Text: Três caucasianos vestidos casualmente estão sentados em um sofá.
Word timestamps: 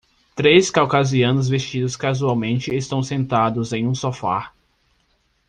Três 0.35 0.71
caucasianos 0.71 1.47
vestidos 1.47 1.95
casualmente 1.95 2.73
estão 2.75 3.03
sentados 3.03 3.71
em 3.71 3.85
um 3.87 3.93
sofá. 3.93 4.51